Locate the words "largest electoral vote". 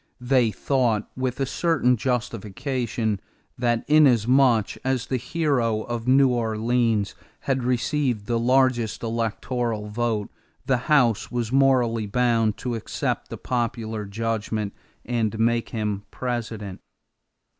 8.39-10.31